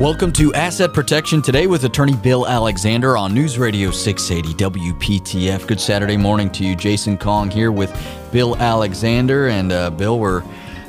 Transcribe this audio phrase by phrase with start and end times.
[0.00, 5.66] Welcome to Asset Protection today with attorney Bill Alexander on News Radio 680 WPTF.
[5.66, 6.74] Good Saturday morning to you.
[6.74, 7.94] Jason Kong here with
[8.32, 9.48] Bill Alexander.
[9.48, 10.42] And uh, Bill, we're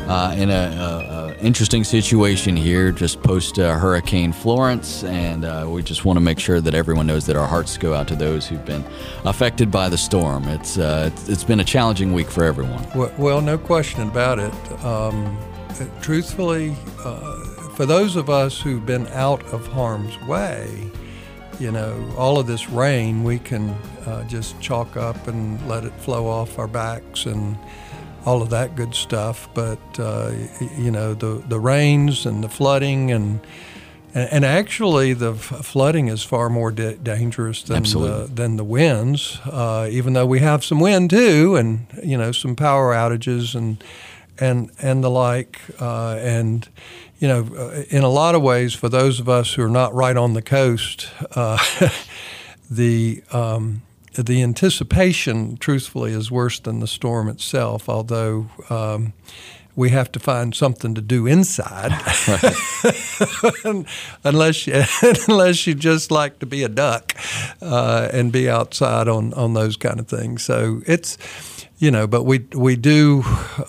[0.07, 5.03] uh, in an interesting situation here just post uh, Hurricane Florence.
[5.03, 7.93] And uh, we just want to make sure that everyone knows that our hearts go
[7.93, 8.85] out to those who've been
[9.25, 10.47] affected by the storm.
[10.47, 12.87] It's, uh, it's, it's been a challenging week for everyone.
[13.17, 14.53] Well, no question about it.
[14.85, 15.37] Um,
[16.01, 20.89] truthfully, uh, for those of us who've been out of harm's way,
[21.59, 23.69] you know, all of this rain we can
[24.05, 27.57] uh, just chalk up and let it flow off our backs and
[28.25, 29.47] all of that good stuff.
[29.53, 30.31] But uh,
[30.77, 33.39] you know, the the rains and the flooding and
[34.13, 39.39] and actually, the flooding is far more da- dangerous than the, than the winds.
[39.45, 43.81] Uh, even though we have some wind too, and you know some power outages and
[44.37, 45.61] and and the like.
[45.79, 46.67] Uh, and
[47.21, 49.93] you know, uh, in a lot of ways, for those of us who are not
[49.93, 51.63] right on the coast, uh,
[52.69, 53.83] the um,
[54.15, 57.87] the anticipation, truthfully, is worse than the storm itself.
[57.87, 59.13] Although um,
[59.75, 61.91] we have to find something to do inside,
[64.23, 64.83] unless you,
[65.27, 67.15] unless you just like to be a duck
[67.61, 70.43] uh, and be outside on on those kind of things.
[70.43, 71.17] So it's
[71.81, 73.23] you know, but we we do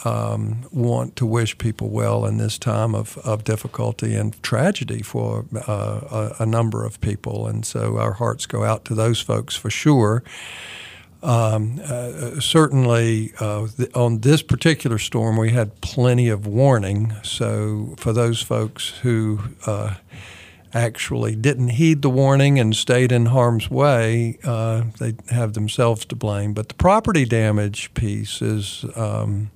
[0.05, 5.47] um, want to wish people well in this time of, of difficulty and tragedy for
[5.67, 9.56] uh, a, a, number of people, and so our hearts go out to those folks
[9.56, 10.23] for sure.
[11.22, 17.14] Um, uh, certainly, uh, on this particular storm, we had plenty of warning.
[17.22, 19.94] So for those folks who uh,
[20.74, 26.16] actually didn't heed the warning and stayed in harm's way, uh, they have themselves to
[26.16, 26.54] blame.
[26.54, 29.50] But the property damage piece is um,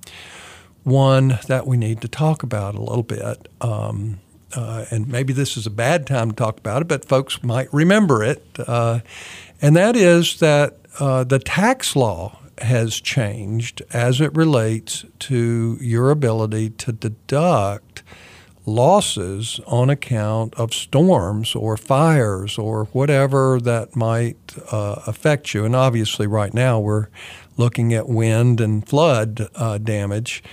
[0.83, 3.49] one that we need to talk about a little bit.
[3.59, 4.21] Um,
[4.55, 7.71] uh, and maybe this is a bad time to talk about it, but folks might
[7.73, 8.45] remember it.
[8.65, 9.01] Uh,
[9.61, 16.09] and that is that uh, the tax law has changed as it relates to your
[16.09, 18.03] ability to deduct
[18.65, 25.63] losses on account of storms or fires or whatever that might uh, affect you.
[25.63, 27.07] And obviously, right now we're
[27.55, 30.43] looking at wind and flood uh, damage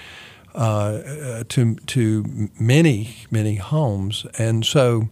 [0.55, 4.27] uh, to to many many homes.
[4.39, 5.09] And so,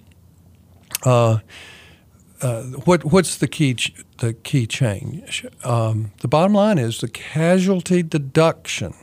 [1.05, 1.39] uh,
[2.41, 3.93] uh, what what's the key ch-
[4.23, 5.45] the key change?
[5.63, 8.95] Um, the bottom line is the casualty deduction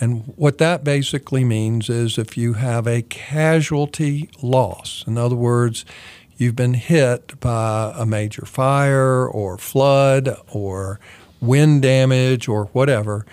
[0.00, 5.84] and what that basically means is if you have a casualty loss, in other words,
[6.36, 11.00] you've been hit by a major fire or flood or
[11.40, 13.24] wind damage or whatever,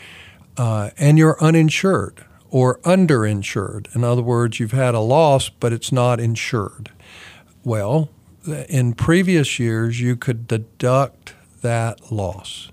[0.55, 3.93] uh, and you're uninsured or underinsured.
[3.93, 6.91] In other words, you've had a loss, but it's not insured.
[7.65, 8.09] Well,
[8.47, 12.71] in previous years, you could deduct that loss.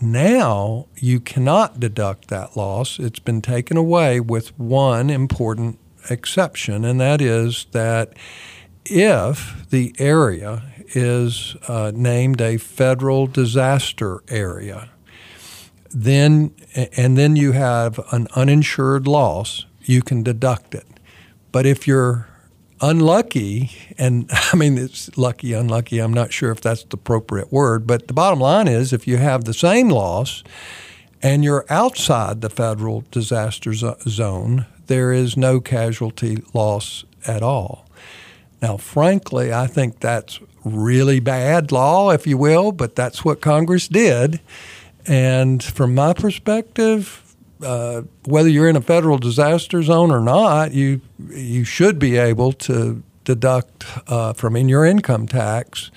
[0.00, 2.98] Now you cannot deduct that loss.
[2.98, 5.78] It's been taken away with one important
[6.10, 8.12] exception, and that is that
[8.84, 14.90] if the area is uh, named a federal disaster area,
[15.90, 16.54] then
[16.96, 20.86] and then you have an uninsured loss, you can deduct it.
[21.52, 22.28] But if you're
[22.84, 27.86] unlucky, and I mean, it's lucky, unlucky, I'm not sure if that's the appropriate word,
[27.86, 30.44] but the bottom line is if you have the same loss
[31.22, 37.88] and you're outside the federal disaster zone, there is no casualty loss at all.
[38.60, 43.88] Now, frankly, I think that's really bad law, if you will, but that's what Congress
[43.88, 44.40] did.
[45.06, 47.23] And from my perspective,
[47.64, 52.52] uh, whether you're in a federal disaster zone or not, you you should be able
[52.52, 55.90] to deduct uh, from in your income tax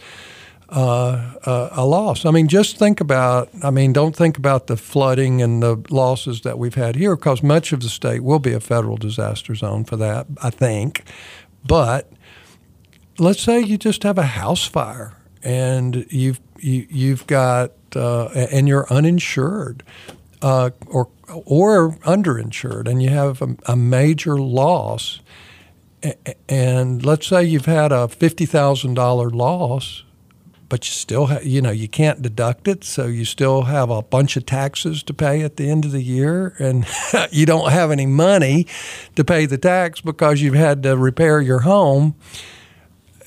[0.69, 2.25] uh, uh, a loss.
[2.25, 3.49] I mean, just think about.
[3.63, 7.43] I mean, don't think about the flooding and the losses that we've had here, because
[7.43, 10.27] much of the state will be a federal disaster zone for that.
[10.43, 11.03] I think,
[11.65, 12.11] but
[13.17, 15.13] let's say you just have a house fire
[15.43, 19.83] and you've you, have you have got uh, and you're uninsured
[20.41, 21.09] uh, or
[21.45, 25.19] or underinsured, and you have a, a major loss,
[26.47, 30.03] and let's say you've had a fifty thousand dollar loss,
[30.69, 34.01] but you still have, you know you can't deduct it, so you still have a
[34.01, 36.85] bunch of taxes to pay at the end of the year, and
[37.31, 38.67] you don't have any money
[39.15, 42.15] to pay the tax because you've had to repair your home.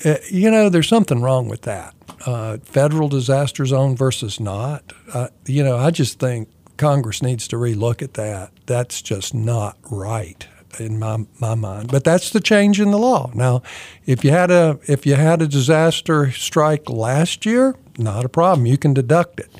[0.04, 1.94] Uh, you know, there's something wrong with that.
[2.26, 4.92] Uh, federal disaster zone versus not.
[5.12, 6.48] Uh, you know, I just think
[6.80, 8.52] Congress needs to relook at that.
[8.64, 10.48] That's just not right.
[10.78, 11.90] in my my mind.
[11.90, 13.30] But that's the change in the law.
[13.34, 13.62] Now,
[14.06, 18.66] if you had a if you had a disaster strike last year, not a problem.
[18.66, 19.50] You can deduct it.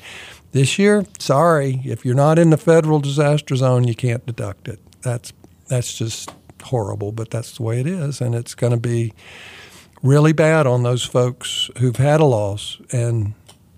[0.51, 4.79] This year, sorry, if you're not in the federal disaster zone, you can't deduct it.
[5.03, 5.31] That's
[5.67, 6.31] that's just
[6.63, 9.13] horrible, but that's the way it is, and it's going to be
[10.01, 13.33] really bad on those folks who've had a loss and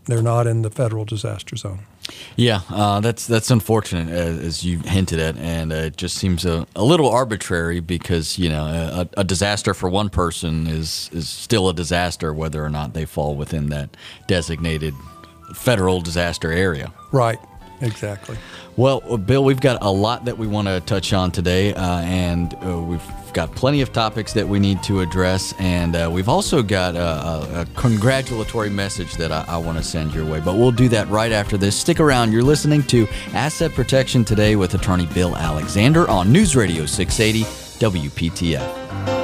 [0.05, 1.85] they're not in the federal disaster zone.
[2.35, 6.45] Yeah, uh, that's that's unfortunate, as, as, you hinted at, and uh, it just seems
[6.45, 11.29] a, a little arbitrary because you know a, a, disaster for one person is is
[11.29, 13.95] still a disaster whether or not they fall within that
[14.27, 14.93] designated
[15.53, 16.91] federal disaster area.
[17.11, 17.39] Right.
[17.81, 18.37] Exactly.
[18.75, 22.55] Well, Bill, we've got a lot that we want to touch on today, uh, and
[22.65, 23.03] uh, we've
[23.33, 27.61] got plenty of topics that we need to address, and uh, we've also got a,
[27.61, 30.39] a congratulatory message that I, I want to send your way.
[30.39, 31.79] But we'll do that right after this.
[31.79, 32.31] Stick around.
[32.31, 37.43] You're listening to Asset Protection Today with attorney Bill Alexander on News Radio 680
[37.79, 39.22] WPTF.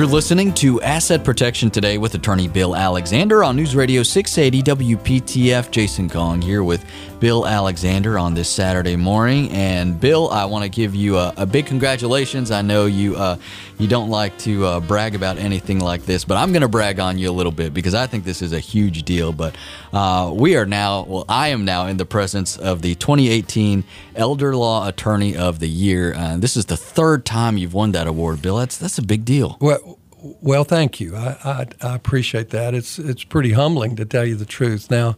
[0.00, 5.70] You're listening to Asset Protection Today with attorney Bill Alexander on News Radio 680 WPTF.
[5.70, 6.86] Jason Kong here with
[7.20, 9.50] Bill Alexander on this Saturday morning.
[9.50, 12.50] And Bill, I want to give you a, a, big congratulations.
[12.50, 13.36] I know you uh,
[13.80, 17.00] you don't like to uh, brag about anything like this, but I'm going to brag
[17.00, 19.32] on you a little bit because I think this is a huge deal.
[19.32, 19.56] But
[19.92, 23.84] uh, we are now, well, I am now in the presence of the 2018
[24.14, 26.14] Elder Law Attorney of the Year.
[26.14, 28.58] Uh, this is the third time you've won that award, Bill.
[28.58, 29.56] That's that's a big deal.
[29.60, 29.98] Well,
[30.42, 31.16] well, thank you.
[31.16, 32.74] I, I, I appreciate that.
[32.74, 34.90] It's it's pretty humbling to tell you the truth.
[34.90, 35.16] Now.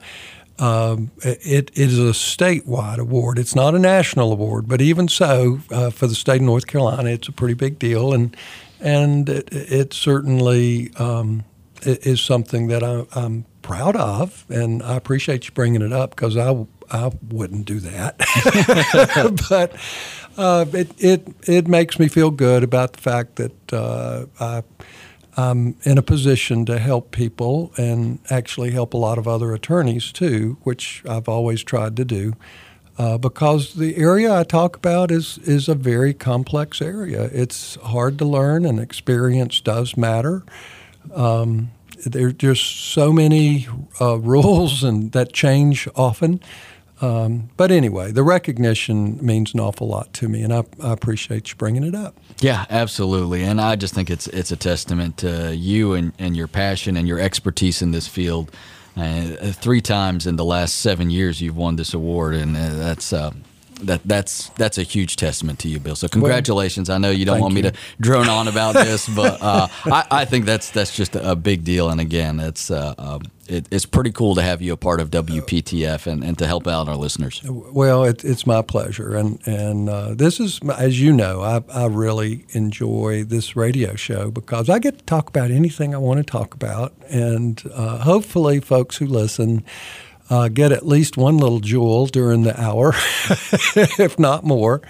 [0.63, 3.37] Um, it, it is a statewide award.
[3.37, 7.11] It's not a national award, but even so, uh, for the state of North Carolina,
[7.11, 8.37] it's a pretty big deal, and
[8.79, 11.43] and it, it certainly um,
[11.83, 16.37] is something that I, am proud of, and I appreciate you bringing it up because
[16.37, 18.19] I I wouldn't do that,
[19.49, 19.75] but.
[20.35, 24.63] Uh, it, it it makes me feel good about the fact that uh, I
[25.37, 30.13] I'm in a position to help people and actually help a lot of other attorneys
[30.13, 32.35] too, which I've always tried to do.
[32.99, 37.31] Uh, because the area I talk about is is a very complex area.
[37.33, 40.45] It's hard to learn, and experience does matter.
[41.15, 41.71] Um,
[42.05, 43.67] there's just so many
[44.01, 46.41] uh, rules and that change often.
[47.03, 51.51] Um, but anyway, the recognition means an awful lot to me, and I, I, appreciate
[51.51, 52.15] you bringing it up.
[52.39, 53.43] Yeah, absolutely.
[53.43, 57.09] And I just think it's it's a testament to you and, and your passion and
[57.09, 58.53] your expertise in this field.
[58.97, 63.13] Uh, three times in the last seven years, you've won this award, and uh, that's
[63.13, 63.33] uh,
[63.83, 65.97] that that's that's a huge testament to you, Bill.
[65.97, 66.89] So congratulations.
[66.89, 67.63] Well, I know you don't want you.
[67.63, 71.37] me to drone on about this, but uh, I, I, think that's that's just a
[71.37, 71.91] big deal.
[71.91, 75.11] And again, it's uh, um, it, it's pretty cool to have you a part of
[75.11, 77.43] WPTF and, and to help out our listeners.
[77.45, 81.87] Well, it, it's my pleasure, and and uh, this is as you know, I, I
[81.87, 86.25] really enjoy this radio show because I get to talk about anything I want to
[86.25, 89.65] talk about, and uh, hopefully, folks who listen
[90.33, 92.95] uh, get at least one little jewel during the hour,
[93.99, 94.81] if not more.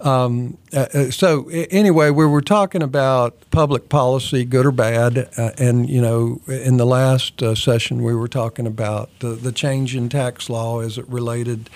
[0.00, 5.50] Um, uh, uh so anyway, we were talking about public policy, good or bad, uh,
[5.58, 9.96] and you know, in the last uh, session, we were talking about the, the, change
[9.96, 11.68] in tax law as it related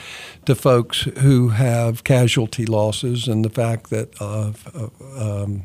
[0.47, 4.53] to folks who have casualty losses, and the fact that uh,
[5.17, 5.65] um,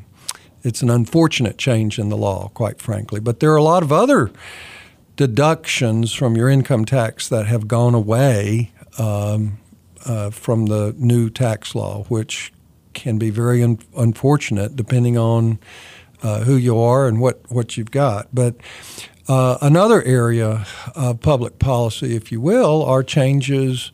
[0.64, 3.20] it's an unfortunate change in the law, quite frankly.
[3.20, 4.32] But there are a lot of other
[5.18, 9.58] deductions from your income tax that have gone away um,
[10.06, 12.52] uh, from the new tax law, which
[12.94, 15.58] can be very un- unfortunate depending on
[16.22, 18.28] uh, who you are and what, what you've got.
[18.32, 18.54] But
[19.26, 23.90] uh, another area of public policy, if you will, are changes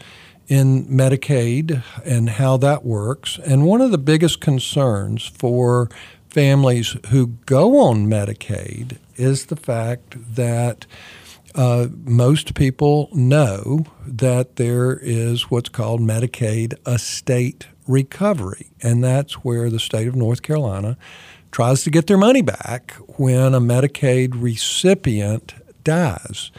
[0.46, 3.38] in Medicaid and how that works.
[3.46, 5.88] And one of the biggest concerns for
[6.28, 10.86] families who go on Medicaid is the fact that
[11.54, 19.70] uh, most people know that there is what's called Medicaid estate recovery, and that's where
[19.70, 20.96] the state of North Carolina
[21.52, 25.54] tries to get their money back when a Medicaid recipient
[25.84, 26.50] dies.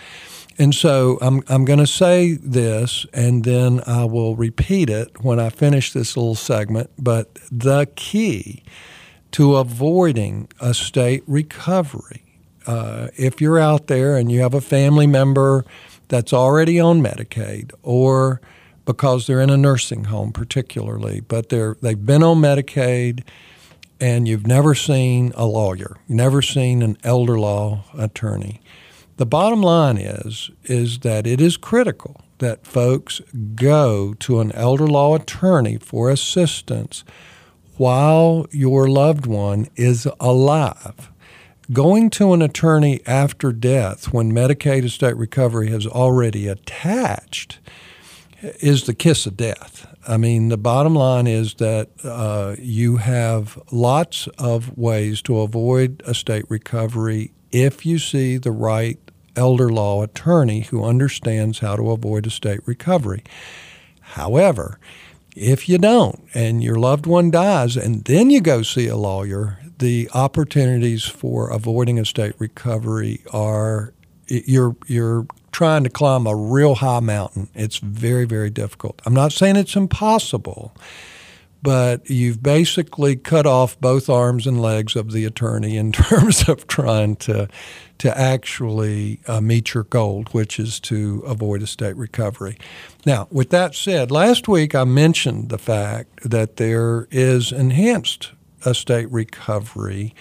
[0.58, 5.40] And so I'm, I'm going to say this and then I will repeat it when
[5.40, 6.92] I finish this little segment.
[6.98, 8.64] But the key
[9.32, 12.25] to avoiding estate recovery
[12.68, 15.66] uh, if you're out there and you have a family member
[16.08, 18.42] that's already on Medicaid or
[18.86, 23.24] because they're in a nursing home, particularly, but they're, they've been on Medicaid
[24.00, 28.62] and you've never seen a lawyer, never seen an elder law attorney.
[29.18, 33.22] The bottom line is is that it is critical that folks
[33.56, 37.06] go to an elder law attorney for assistance
[37.78, 41.12] while your loved one is alive.
[41.74, 47.58] Going to an attorney after death when Medicaid estate recovery has already attached
[48.42, 49.92] is the kiss of death.
[50.08, 56.04] I mean, the bottom line is that uh, you have lots of ways to avoid
[56.06, 59.00] estate recovery if you see the right
[59.36, 63.24] elder law attorney who understands how to avoid estate recovery.
[64.02, 64.80] However,
[65.36, 69.58] if you don't and your loved one dies and then you go see a lawyer,
[69.80, 73.94] the opportunities for avoiding estate recovery are
[74.28, 77.50] you're you're trying to climb a real high mountain.
[77.54, 79.02] It's very very difficult.
[79.06, 80.76] I'm not saying it's impossible,
[81.62, 86.68] but you've basically cut off both arms and legs of the attorney in terms of
[86.68, 87.48] trying to
[87.98, 92.58] to actually uh, meet your goal, which is to avoid estate recovery.
[93.06, 98.32] Now, with that said, last week I mentioned the fact that there is enhanced
[98.66, 100.14] estate recovery,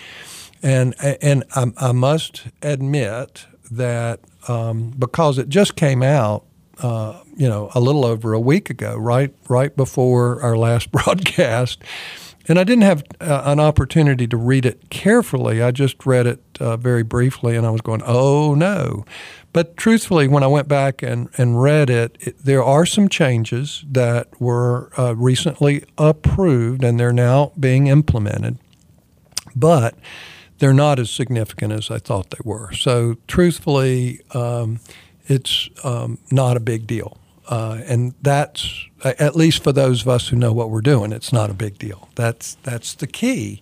[0.62, 6.44] and and I, I must admit that um, because it just came out
[6.78, 11.82] uh, you know, a little over a week ago, right, right before our last broadcast.
[12.46, 15.62] And I didn't have uh, an opportunity to read it carefully.
[15.62, 19.04] I just read it uh, very briefly, and I was going, "Oh no!"
[19.54, 23.84] But truthfully, when I went back and, and read it, it there are some changes
[23.88, 28.58] that were uh, recently approved, and they're now being implemented.
[29.54, 29.94] But
[30.58, 32.72] they're not as significant as I thought they were.
[32.72, 34.80] So, truthfully, um,
[35.26, 37.16] it's um, not a big deal.
[37.46, 41.32] Uh, and that's at least for those of us who know what we're doing, it's
[41.32, 42.08] not a big deal.
[42.16, 43.60] That's that's the key.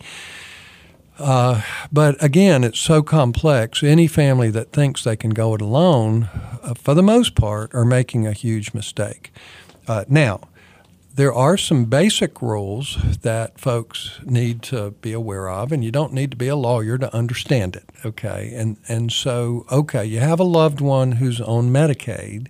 [1.22, 1.62] Uh,
[1.92, 3.82] but again, it's so complex.
[3.84, 6.28] Any family that thinks they can go it alone,
[6.62, 9.32] uh, for the most part, are making a huge mistake.
[9.86, 10.40] Uh, now,
[11.14, 16.12] there are some basic rules that folks need to be aware of, and you don't
[16.12, 17.88] need to be a lawyer to understand it.
[18.04, 22.48] Okay, and and so okay, you have a loved one who's on Medicaid.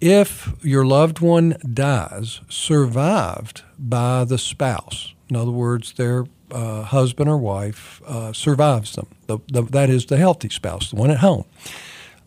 [0.00, 7.28] If your loved one dies, survived by the spouse, in other words, their uh, husband
[7.28, 9.06] or wife uh, survives them.
[9.26, 11.44] The, the, that is the healthy spouse, the one at home.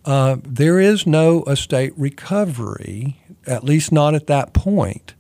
[0.06, 5.14] Uh, there is no estate recovery, at least not at that point,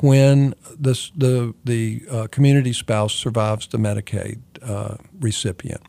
[0.00, 5.82] when the, the, the uh, community spouse survives the Medicaid uh, recipient.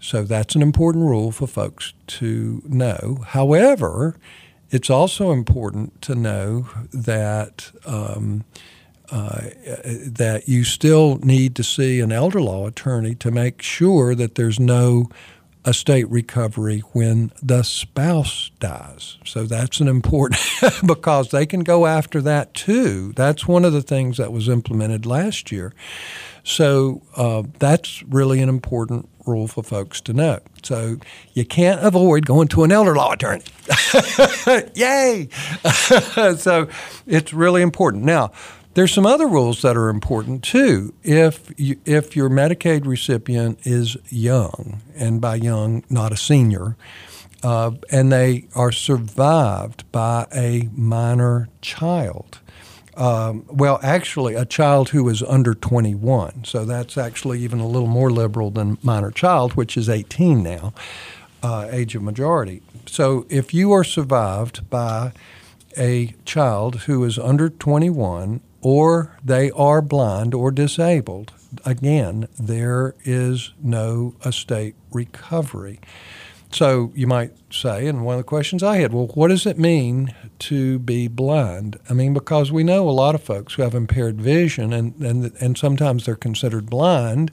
[0.00, 3.24] So that's an important rule for folks to know.
[3.28, 4.16] However,
[4.70, 8.44] it's also important to know that um,
[9.14, 9.50] uh,
[10.06, 14.58] that you still need to see an elder law attorney to make sure that there's
[14.58, 15.08] no
[15.64, 19.18] estate recovery when the spouse dies.
[19.24, 20.40] So that's an important
[20.86, 23.12] because they can go after that too.
[23.12, 25.72] That's one of the things that was implemented last year.
[26.42, 30.40] So uh, that's really an important rule for folks to know.
[30.64, 30.96] So
[31.34, 33.44] you can't avoid going to an elder law attorney.
[34.74, 35.28] Yay!
[36.36, 36.68] so
[37.06, 38.02] it's really important.
[38.02, 38.32] Now,
[38.74, 40.94] there's some other rules that are important too.
[41.02, 46.76] If you, if your Medicaid recipient is young, and by young, not a senior,
[47.42, 52.40] uh, and they are survived by a minor child,
[52.96, 56.44] um, well, actually, a child who is under 21.
[56.44, 60.72] So that's actually even a little more liberal than minor child, which is 18 now,
[61.42, 62.62] uh, age of majority.
[62.86, 65.12] So if you are survived by
[65.76, 71.32] a child who is under 21 or they are blind or disabled,
[71.66, 75.78] again, there is no estate recovery.
[76.50, 79.58] So you might say, and one of the questions I had, well, what does it
[79.58, 81.78] mean to be blind?
[81.90, 85.32] I mean, because we know a lot of folks who have impaired vision, and, and,
[85.40, 87.32] and sometimes they're considered blind,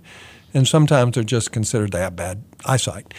[0.54, 3.14] and sometimes they're just considered to have bad eyesight.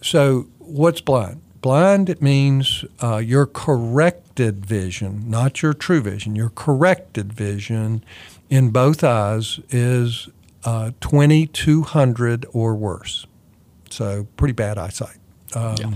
[0.00, 1.41] So, what's blind?
[1.62, 6.34] Blind, it means uh, your corrected vision, not your true vision.
[6.34, 8.04] Your corrected vision
[8.50, 10.28] in both eyes is
[10.64, 13.26] uh, 2200 or worse.
[13.90, 15.18] So, pretty bad eyesight.
[15.54, 15.90] Um, yeah.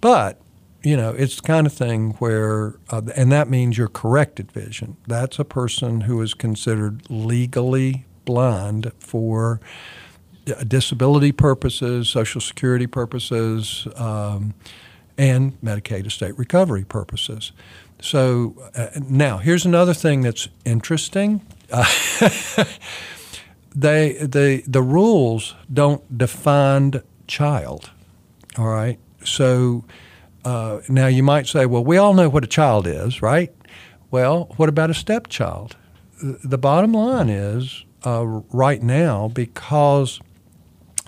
[0.00, 0.40] But,
[0.82, 4.96] you know, it's the kind of thing where, uh, and that means your corrected vision.
[5.06, 9.60] That's a person who is considered legally blind for
[10.66, 13.86] disability purposes, Social Security purposes.
[13.96, 14.54] Um,
[15.22, 17.52] and Medicaid estate recovery purposes.
[18.00, 21.40] So uh, now here's another thing that's interesting.
[21.70, 21.84] Uh,
[23.74, 27.90] they the the rules don't define child.
[28.58, 28.98] All right.
[29.24, 29.84] So
[30.44, 33.54] uh, now you might say, well, we all know what a child is, right?
[34.10, 35.76] Well, what about a stepchild?
[36.20, 40.20] The bottom line is uh, right now because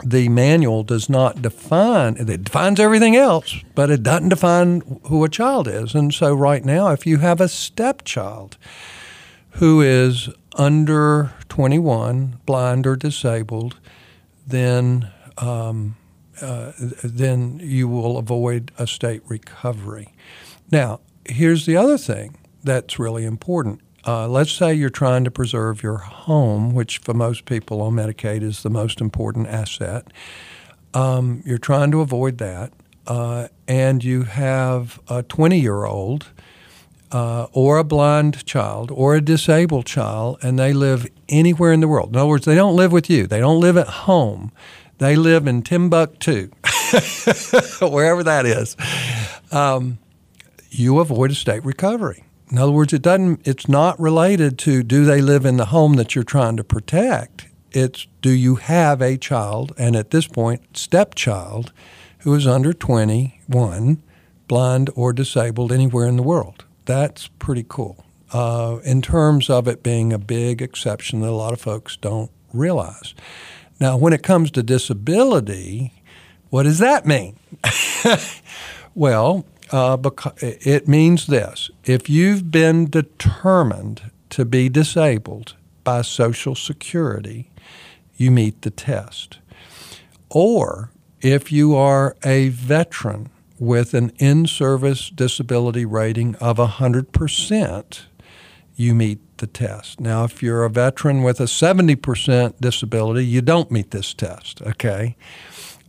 [0.02, 5.28] the manual does not define it defines everything else but it doesn't define who a
[5.28, 5.94] child is.
[5.94, 8.56] And so right now if you have a stepchild
[9.52, 13.78] who is under 21 blind or disabled
[14.46, 15.96] then um,
[16.40, 16.72] uh,
[17.02, 20.12] then you will avoid estate recovery.
[20.70, 25.82] Now here's the other thing that's really important uh, let's say you're trying to preserve
[25.82, 30.06] your home, which for most people on Medicaid is the most important asset.
[30.92, 32.72] Um, you're trying to avoid that,
[33.06, 36.26] uh, and you have a 20 year old
[37.12, 41.88] uh, or a blind child or a disabled child, and they live anywhere in the
[41.88, 42.10] world.
[42.10, 44.52] In other words, they don't live with you, they don't live at home.
[44.98, 46.50] They live in Timbuktu,
[47.80, 48.76] wherever that is.
[49.50, 49.98] Um,
[50.70, 52.24] you avoid estate recovery.
[52.54, 53.40] In other words, it doesn't.
[53.44, 57.48] It's not related to do they live in the home that you're trying to protect.
[57.72, 61.72] It's do you have a child, and at this point, stepchild,
[62.20, 64.00] who is under 21,
[64.46, 66.64] blind or disabled anywhere in the world.
[66.84, 68.04] That's pretty cool.
[68.32, 72.30] Uh, in terms of it being a big exception that a lot of folks don't
[72.52, 73.16] realize.
[73.80, 75.92] Now, when it comes to disability,
[76.50, 77.36] what does that mean?
[78.94, 86.54] well, uh, because it means this if you've been determined to be disabled by Social
[86.54, 87.50] Security,
[88.16, 89.38] you meet the test.
[90.30, 98.00] Or if you are a veteran with an in service disability rating of 100%,
[98.76, 99.98] you meet the test.
[99.98, 105.16] Now, if you're a veteran with a 70% disability, you don't meet this test, okay?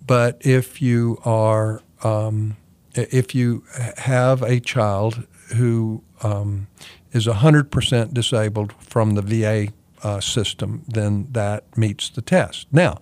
[0.08, 2.58] But if you are um,
[2.96, 3.64] if you
[3.98, 6.68] have a child who um,
[7.12, 12.68] is 100% disabled from the VA uh, system, then that meets the test.
[12.72, 13.00] Now,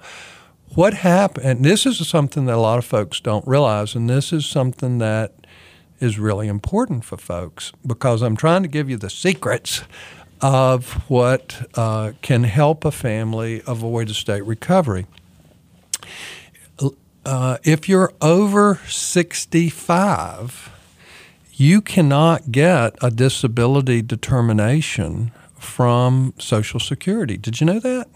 [0.76, 4.34] what happened, and this is something that a lot of folks don't realize, and this
[4.34, 5.34] is something that
[6.00, 9.84] is really important for folks because I'm trying to give you the secrets
[10.42, 15.06] of what uh, can help a family avoid estate recovery
[17.26, 20.72] uh, if you're over 65,
[21.54, 27.38] you cannot get a disability determination from Social Security.
[27.38, 28.08] Did you know that?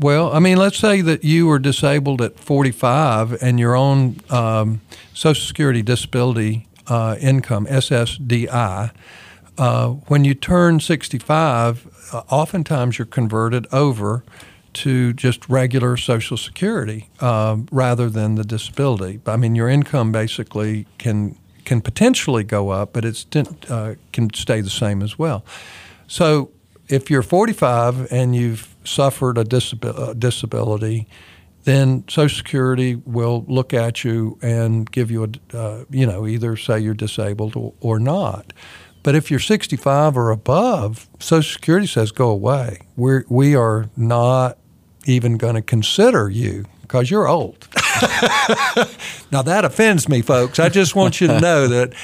[0.00, 4.80] well, I mean, let's say that you were disabled at 45 and your own um,
[5.12, 8.92] Social Security disability uh, income, SSDI,
[9.58, 14.24] uh, when you turn 65, uh, oftentimes you're converted over
[14.74, 19.20] to just regular Social Security um, rather than the disability.
[19.26, 23.24] I mean, your income basically can can potentially go up, but it
[23.70, 25.44] uh, can stay the same as well.
[26.08, 26.50] So,
[26.88, 31.06] if you're 45 and you've suffered a uh, disability,
[31.64, 36.56] then Social Security will look at you and give you a, uh, you know, either
[36.56, 38.52] say you're disabled or, or not.
[39.02, 42.80] But if you're 65 or above, Social Security says go away.
[42.96, 44.58] We're, we are not
[45.06, 47.68] even going to consider you because you're old.
[49.32, 50.58] now, that offends me, folks.
[50.58, 51.94] I just want you to know that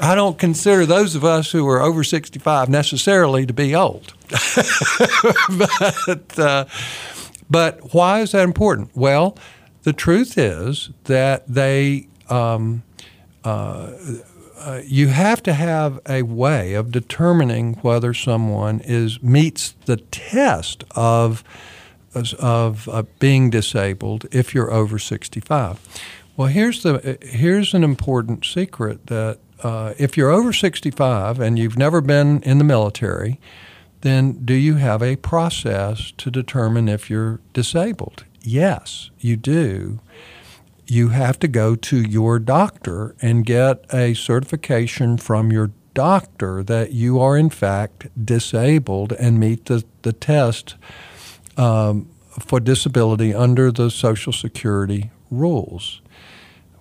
[0.00, 4.14] I don't consider those of us who are over 65 necessarily to be old.
[5.50, 6.64] but, uh,
[7.50, 8.90] but why is that important?
[8.94, 9.36] Well,
[9.82, 12.84] the truth is that they, um,
[13.44, 13.92] uh,
[14.58, 20.84] uh, you have to have a way of determining whether someone is meets the test
[20.96, 21.44] of
[22.34, 25.80] of uh, being disabled if you're over 65.
[26.36, 31.76] Well, here's the here's an important secret that uh, if you're over 65 and you've
[31.76, 33.40] never been in the military,
[34.02, 38.24] then do you have a process to determine if you're disabled?
[38.40, 40.00] Yes, you do.
[40.86, 46.92] You have to go to your doctor and get a certification from your doctor that
[46.92, 50.76] you are in fact disabled and meet the, the test
[51.58, 52.08] um,
[52.40, 56.00] for disability under the Social Security rules.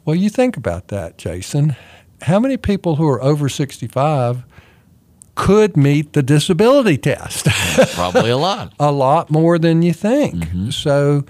[0.05, 1.75] Well, you think about that, Jason.
[2.21, 4.43] How many people who are over 65
[5.35, 7.47] could meet the disability test?
[7.93, 8.73] Probably a lot.
[8.79, 10.35] a lot more than you think.
[10.35, 10.69] Mm-hmm.
[10.69, 11.25] So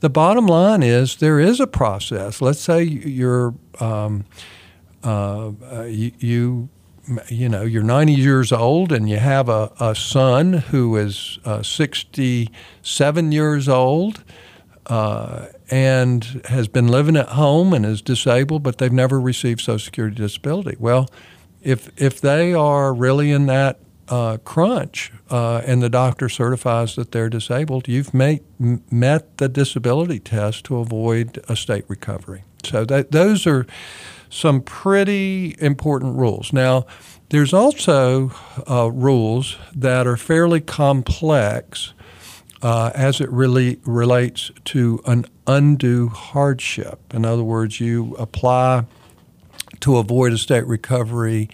[0.00, 2.40] the bottom line is there is a process.
[2.40, 4.24] Let's say you're um,
[5.04, 5.52] uh,
[5.86, 6.68] you, you
[7.28, 11.62] you know, you're 90 years old and you have a, a son who is uh,
[11.62, 14.24] 67 years old
[14.86, 19.78] uh, and has been living at home and is disabled, but they've never received Social
[19.78, 20.76] Security disability.
[20.78, 21.08] Well,
[21.62, 27.12] if, if they are really in that uh, crunch uh, and the doctor certifies that
[27.12, 32.44] they're disabled, you've made, met the disability test to avoid estate recovery.
[32.64, 33.66] So that, those are
[34.32, 36.52] some pretty important rules.
[36.52, 36.86] Now,
[37.28, 38.32] there's also
[38.68, 41.92] uh, rules that are fairly complex
[42.62, 47.00] uh, as it really relates to an undue hardship.
[47.12, 48.86] In other words, you apply
[49.80, 51.50] to avoid estate recovery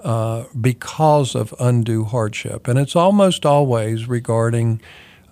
[0.00, 2.68] uh, because of undue hardship.
[2.68, 4.80] And it's almost always regarding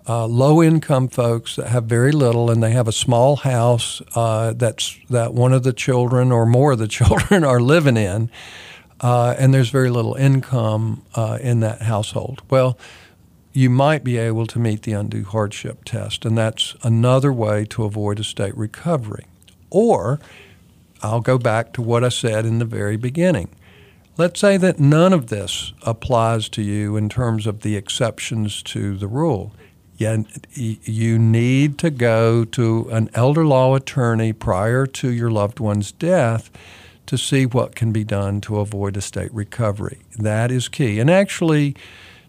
[0.09, 4.53] uh, low income folks that have very little and they have a small house uh,
[4.53, 8.31] that's that one of the children or more of the children are living in
[9.01, 12.43] uh, and there's very little income uh, in that household.
[12.51, 12.79] Well
[13.53, 17.85] you might be able to meet the undue hardship test and that's another way to
[17.85, 19.25] avoid estate recovery.
[19.71, 20.21] Or
[21.03, 23.49] i'll go back to what i said in the very beginning.
[24.19, 28.97] Let's say that none of this applies to you in terms of the exceptions to
[28.97, 29.53] the rule
[29.99, 30.25] you,
[30.83, 36.51] you need to go to an elder law attorney prior to your loved one's death
[37.07, 40.01] to see what can be done to avoid estate recovery.
[40.19, 40.99] That is key.
[40.99, 41.77] And actually,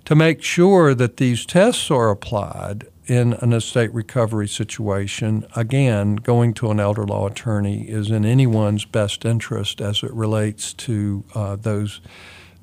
[0.06, 6.54] to make sure that these tests are applied in an estate recovery situation, again, going
[6.56, 11.56] to an elder law attorney is in anyone's best interest as it relates to uh,
[11.56, 12.02] those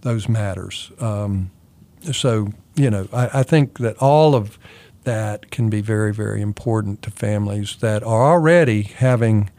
[0.02, 0.92] those matters.
[1.00, 1.50] Um,
[2.12, 4.58] so, you know, I, I think that all of
[5.04, 9.50] that can be very, very important to families that are already having,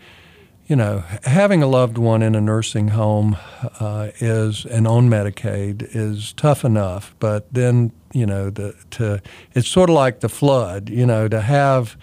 [0.68, 3.38] you know, having a loved one in a nursing home
[3.80, 7.16] uh, is and on Medicaid is tough enough.
[7.20, 9.22] But then, you know, the to
[9.54, 10.90] it's sort of like the flood.
[10.90, 11.98] You know, to have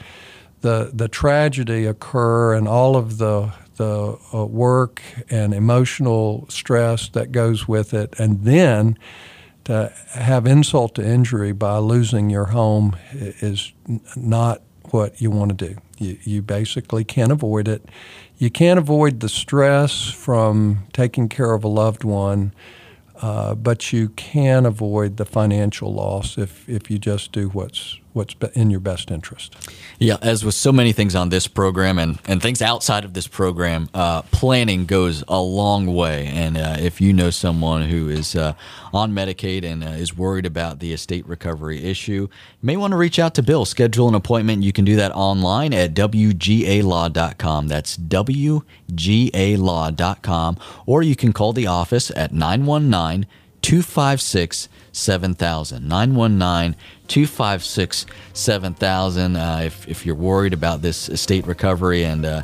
[0.61, 7.33] the the tragedy occur and all of the the uh, work and emotional stress that
[7.33, 8.99] goes with it, and then
[9.65, 13.73] to have insult to injury by losing your home is
[14.17, 15.77] not what you want to do.
[15.99, 17.89] You, you basically can't avoid it.
[18.39, 22.53] You can't avoid the stress from taking care of a loved one,
[23.21, 28.35] uh, but you can avoid the financial loss if, if you just do what's what's
[28.55, 29.55] in your best interest.
[29.99, 33.27] Yeah, as with so many things on this program and, and things outside of this
[33.27, 36.27] program, uh, planning goes a long way.
[36.27, 38.55] And uh, if you know someone who is uh,
[38.93, 42.97] on Medicaid and uh, is worried about the estate recovery issue, you may want to
[42.97, 43.65] reach out to Bill.
[43.65, 44.63] Schedule an appointment.
[44.63, 47.69] You can do that online at WGALaw.com.
[47.69, 48.63] That's WGALaw.com.
[50.87, 53.27] Or you can call the office at 919
[53.63, 55.89] 256 7000.
[55.89, 56.77] 919
[57.13, 59.37] 256 7000.
[59.37, 62.41] Uh, if, if you're worried about this estate recovery and uh,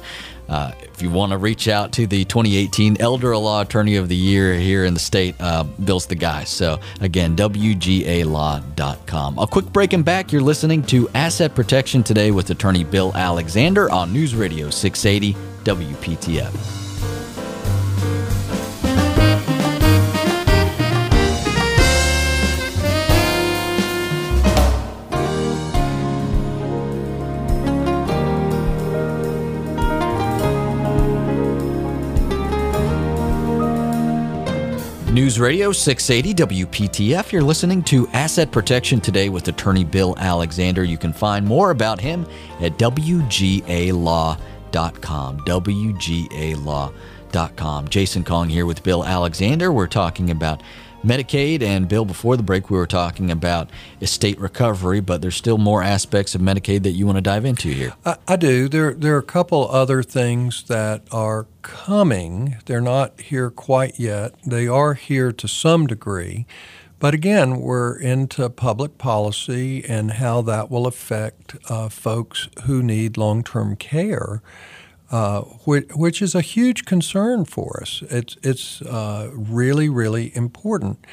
[0.50, 4.16] uh, if you want to reach out to the 2018 Elder Law Attorney of the
[4.16, 6.44] Year here in the state, uh, Bill's the guy.
[6.44, 7.78] So, again, WGALaw.com.
[9.38, 10.32] A quick break and back.
[10.32, 16.87] You're listening to Asset Protection Today with Attorney Bill Alexander on News Radio 680 WPTF.
[35.18, 37.32] News Radio 680 WPTF.
[37.32, 40.84] You're listening to Asset Protection Today with attorney Bill Alexander.
[40.84, 42.24] You can find more about him
[42.60, 44.38] at WGALaw.com.
[45.40, 46.92] WGALaw.com.
[47.88, 49.72] Jason Kong here with Bill Alexander.
[49.72, 50.62] We're talking about
[51.08, 51.62] Medicaid.
[51.62, 55.82] And Bill, before the break, we were talking about estate recovery, but there's still more
[55.82, 57.94] aspects of Medicaid that you want to dive into here.
[58.04, 58.68] I, I do.
[58.68, 62.56] There, there are a couple other things that are coming.
[62.66, 64.34] They're not here quite yet.
[64.44, 66.46] They are here to some degree.
[67.00, 73.16] But again, we're into public policy and how that will affect uh, folks who need
[73.16, 74.42] long term care
[75.10, 78.02] uh, which, which, is a huge concern for us.
[78.10, 81.04] It's, it's uh, really, really important.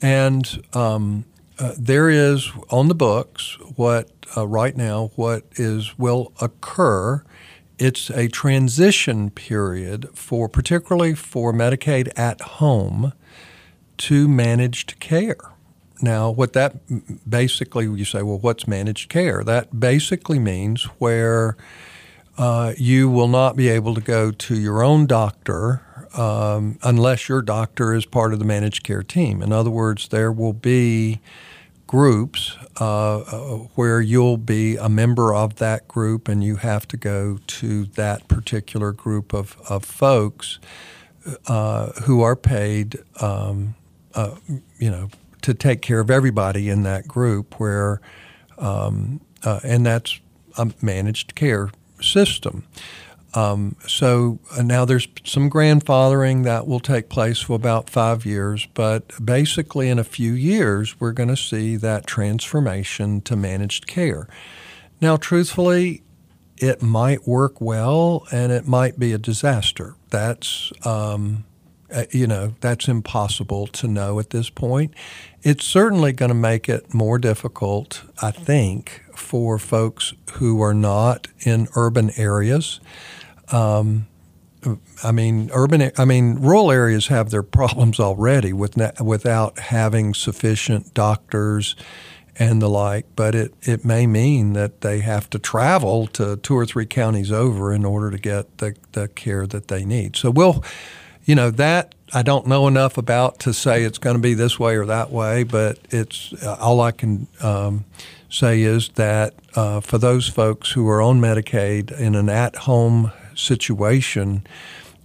[0.00, 1.24] And um,
[1.58, 7.22] uh, there is on the books what uh, right now what is will occur.
[7.78, 13.12] It's a transition period for particularly for Medicaid at home
[13.98, 15.52] to managed care.
[16.00, 16.76] Now, what that
[17.28, 19.44] basically you say, well, what's managed care?
[19.44, 21.56] That basically means where
[22.36, 25.82] uh, you will not be able to go to your own doctor
[26.14, 29.42] um, unless your doctor is part of the managed care team.
[29.42, 31.20] In other words, there will be
[31.86, 33.18] groups uh,
[33.74, 38.26] where you'll be a member of that group and you have to go to that
[38.26, 40.58] particular group of, of folks
[41.46, 43.74] uh, who are paid, um,
[44.14, 44.34] uh,
[44.78, 45.08] you know,
[45.42, 48.00] to take care of everybody in that group where,
[48.58, 50.20] um, uh, and that's
[50.56, 51.70] a managed care
[52.00, 52.64] system.
[53.34, 58.66] Um, so uh, now there's some grandfathering that will take place for about five years,
[58.74, 64.28] but basically in a few years, we're going to see that transformation to managed care.
[65.00, 66.02] Now, truthfully,
[66.58, 69.96] it might work well and it might be a disaster.
[70.10, 71.44] That's, um,
[71.92, 74.94] uh, you know, that's impossible to know at this point.
[75.42, 81.28] It's certainly going to make it more difficult, I think, for folks who are not
[81.40, 82.80] in urban areas.
[83.52, 84.06] Um,
[85.02, 85.90] I mean, urban.
[85.98, 91.76] I mean, rural areas have their problems already with without having sufficient doctors
[92.36, 93.06] and the like.
[93.14, 97.30] But it it may mean that they have to travel to two or three counties
[97.30, 100.16] over in order to get the the care that they need.
[100.16, 100.64] So we'll,
[101.24, 104.58] you know, that I don't know enough about to say it's going to be this
[104.58, 105.42] way or that way.
[105.42, 107.26] But it's all I can.
[107.40, 107.84] Um,
[108.34, 113.12] say is that uh, for those folks who are on Medicaid in an at home
[113.34, 114.46] situation,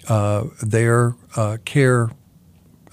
[0.08, 2.10] uh, their uh, care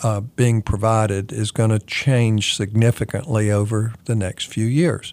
[0.02, 5.12] uh, being provided is going to change significantly over the next few years.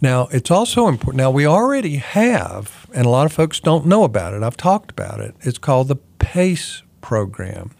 [0.00, 1.16] Now, it's also important.
[1.16, 4.42] Now, we already have, and a lot of folks don't know about it.
[4.42, 5.34] I've talked about it.
[5.40, 7.70] It's called the PACE program,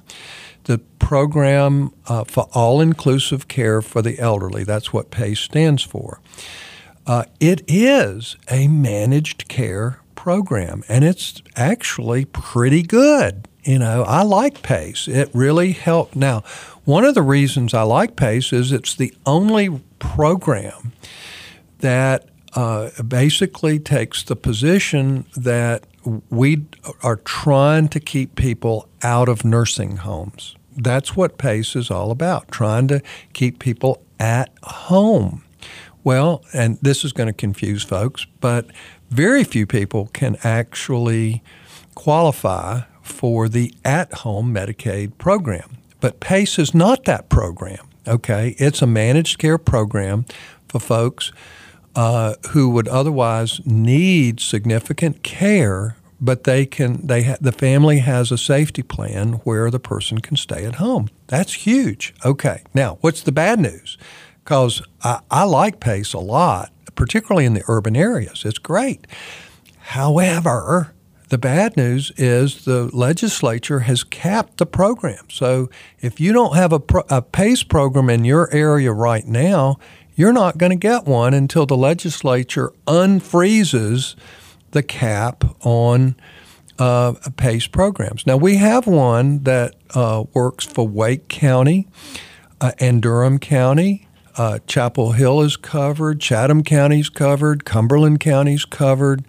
[0.65, 4.62] the program uh, for all inclusive care for the elderly.
[4.62, 6.21] That's what PACE stands for.
[7.09, 13.49] Uh, it is a managed care program, and it's actually pretty good.
[13.65, 15.09] You know, I like PACE.
[15.09, 16.15] It really helped.
[16.15, 16.45] Now,
[16.85, 20.93] one of the reasons I like PACE is it's the only program
[21.81, 25.85] that uh, basically takes the position that
[26.31, 26.64] we
[27.03, 30.57] are trying to keep people out of nursing homes.
[30.77, 35.45] That's what PACE is all about, trying to keep people at home.
[36.05, 38.66] Well, and this is going to confuse folks, but
[39.11, 41.42] very few people can actually
[41.95, 45.79] qualify for the at home Medicaid program.
[46.01, 48.55] But PACE is not that program, okay?
[48.59, 50.27] It's a managed care program
[50.69, 51.33] for folks
[51.97, 58.31] uh, who would otherwise need significant care, but they can, they ha- the family has
[58.31, 61.09] a safety plan where the person can stay at home.
[61.27, 62.15] That's huge.
[62.25, 63.99] Okay, now what's the bad news?
[64.45, 68.45] Because I, I like PACE a lot particularly in the urban areas.
[68.45, 69.07] It's great.
[69.79, 70.93] However,
[71.29, 75.25] the bad news is the legislature has capped the program.
[75.31, 79.79] So if you don't have a, pro- a PACE program in your area right now,
[80.16, 84.16] you're not going to get one until the legislature unfreezes
[84.72, 86.16] the cap on
[86.79, 88.26] uh, PACE programs.
[88.26, 91.87] Now, we have one that uh, works for Wake County
[92.61, 99.24] uh, and Durham County uh, Chapel Hill is covered, Chatham County's covered, Cumberland County's covered.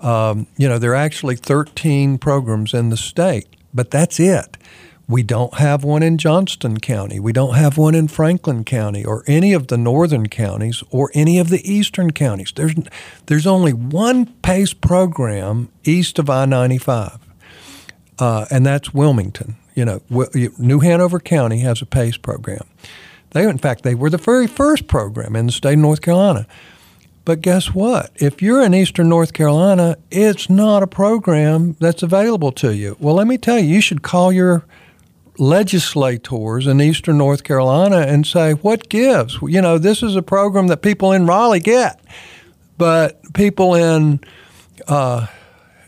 [0.00, 4.56] Um, you know, there are actually 13 programs in the state, but that's it.
[5.06, 7.20] We don't have one in Johnston County.
[7.20, 11.38] We don't have one in Franklin County or any of the northern counties or any
[11.38, 12.52] of the eastern counties.
[12.54, 12.74] There's,
[13.26, 17.18] there's only one PACE program east of I 95,
[18.18, 19.56] uh, and that's Wilmington.
[19.74, 20.00] You know,
[20.58, 22.64] New Hanover County has a PACE program.
[23.30, 26.46] They, in fact, they were the very first program in the state of North Carolina.
[27.24, 28.10] But guess what?
[28.16, 32.96] If you're in Eastern North Carolina, it's not a program that's available to you.
[33.00, 34.64] Well, let me tell you, you should call your
[35.38, 39.38] legislators in Eastern North Carolina and say, what gives?
[39.42, 42.00] You know, this is a program that people in Raleigh get,
[42.78, 44.20] but people in,
[44.86, 45.26] uh,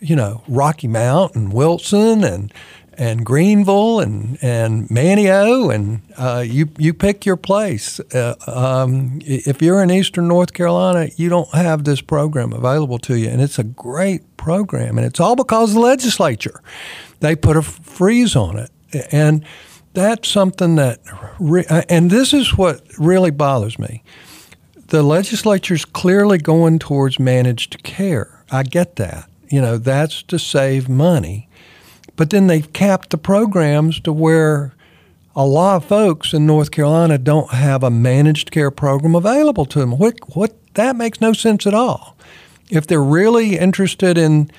[0.00, 2.52] you know, Rocky Mount and Wilson and
[2.98, 8.00] and Greenville and and Manteo, and uh, you you pick your place.
[8.14, 13.18] Uh, um, if you're in Eastern North Carolina, you don't have this program available to
[13.18, 16.62] you, and it's a great program, and it's all because of the legislature.
[17.20, 18.70] They put a freeze on it,
[19.10, 19.44] and
[19.94, 21.00] that's something that,
[21.38, 24.02] re- uh, and this is what really bothers me.
[24.88, 28.44] The legislature's clearly going towards managed care.
[28.50, 29.28] I get that.
[29.48, 31.46] You know, that's to save money
[32.16, 34.74] but then they've capped the programs to where
[35.36, 39.78] a lot of folks in North Carolina don't have a managed care program available to
[39.78, 39.98] them.
[39.98, 42.16] What, what, that makes no sense at all.
[42.70, 44.50] If they're really interested in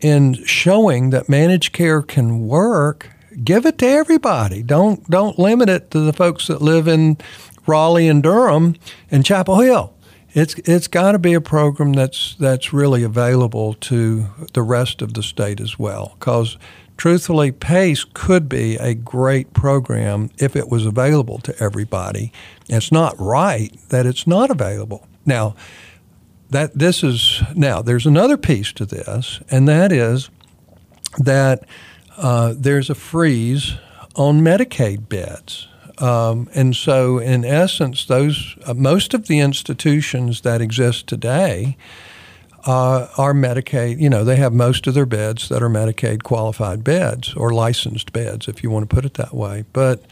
[0.00, 3.10] in showing that managed care can work,
[3.44, 4.62] give it to everybody.
[4.62, 7.18] Don't don't limit it to the folks that live in
[7.66, 8.76] Raleigh and Durham
[9.10, 9.92] and Chapel Hill.
[10.32, 15.14] It's it's got to be a program that's that's really available to the rest of
[15.14, 16.14] the state as well.
[16.18, 16.58] Because
[16.96, 22.32] truthfully, PACE could be a great program if it was available to everybody.
[22.68, 25.06] It's not right that it's not available.
[25.24, 25.56] Now,
[26.50, 30.30] that this is now there's another piece to this, and that is
[31.18, 31.64] that
[32.16, 33.74] uh, there's a freeze
[34.14, 35.68] on Medicaid beds.
[35.98, 41.76] Um, and so, in essence, those uh, most of the institutions that exist today
[42.66, 43.98] uh, are Medicaid.
[44.00, 48.12] You know, they have most of their beds that are Medicaid qualified beds or licensed
[48.12, 49.64] beds, if you want to put it that way.
[49.72, 50.02] But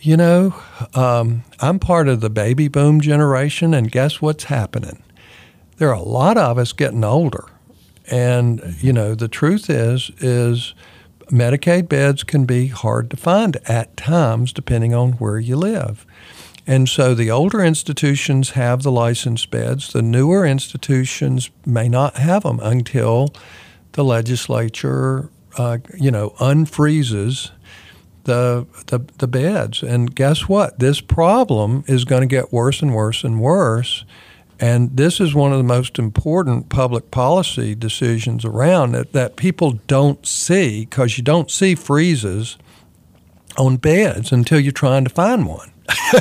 [0.00, 0.54] you know,
[0.94, 5.02] um, I'm part of the baby boom generation, and guess what's happening?
[5.76, 7.46] There are a lot of us getting older,
[8.10, 10.74] and you know, the truth is is
[11.30, 16.06] Medicaid beds can be hard to find at times, depending on where you live.
[16.66, 19.92] And so the older institutions have the licensed beds.
[19.92, 23.34] The newer institutions may not have them until
[23.92, 27.50] the legislature, uh, you know, unfreezes
[28.24, 29.82] the, the the beds.
[29.82, 30.78] And guess what?
[30.78, 34.04] This problem is going to get worse and worse and worse
[34.64, 39.72] and this is one of the most important public policy decisions around that, that people
[39.86, 42.56] don't see because you don't see freezes
[43.58, 45.70] on beds until you're trying to find one.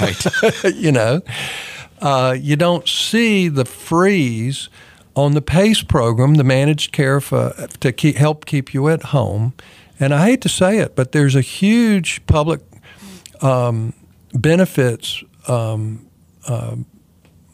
[0.00, 0.24] right.
[0.74, 1.20] you know,
[2.00, 4.70] uh, you don't see the freeze
[5.14, 9.52] on the PACE program, the managed care for, to keep, help keep you at home.
[10.00, 12.62] And I hate to say it, but there's a huge public
[13.42, 13.92] um,
[14.32, 16.06] benefits um,
[16.48, 16.76] uh,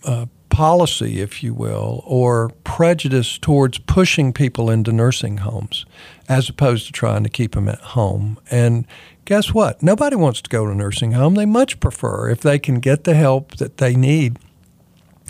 [0.05, 5.87] uh, policy, if you will, or prejudice towards pushing people into nursing homes
[6.29, 8.39] as opposed to trying to keep them at home.
[8.51, 8.87] And
[9.25, 9.83] guess what?
[9.83, 11.35] Nobody wants to go to a nursing home.
[11.35, 14.39] They much prefer if they can get the help that they need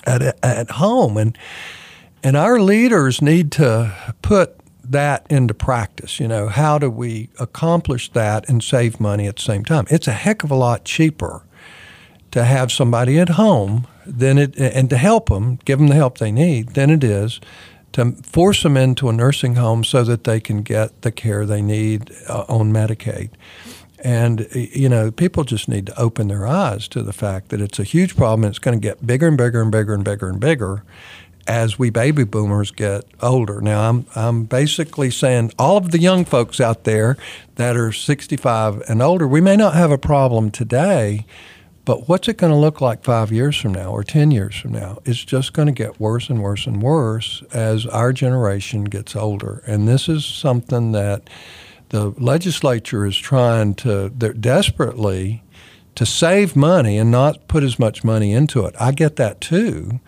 [0.05, 1.17] at, at home.
[1.17, 1.39] And,
[2.25, 6.19] and our leaders need to put that into practice.
[6.19, 9.87] You know, how do we accomplish that and save money at the same time?
[9.89, 11.45] It's a heck of a lot cheaper
[12.33, 16.19] to have somebody at home than it and to help them, give them the help
[16.19, 17.41] they need, than it is
[17.93, 21.63] to force them into a nursing home so that they can get the care they
[21.63, 23.31] need uh, on Medicaid.
[24.05, 27.79] And you know, people just need to open their eyes to the fact that it's
[27.79, 28.49] a huge problem.
[28.49, 30.83] It's going to get bigger and bigger and bigger and bigger and bigger
[31.47, 33.61] as we baby boomers get older.
[33.61, 37.17] Now, I'm I'm basically saying all of the young folks out there
[37.57, 41.27] that are 65 and older, we may not have a problem today
[41.85, 44.73] but what's it going to look like five years from now or 10 years from
[44.73, 44.99] now?
[45.05, 49.63] It's just going to get worse and worse and worse as our generation gets older.
[49.67, 51.29] And this is something that
[51.89, 55.43] the legislature is trying to, they're desperately
[55.97, 58.75] to save money and not put as much money into it.
[58.79, 60.01] I get that too.